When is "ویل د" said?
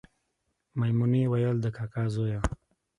1.31-1.67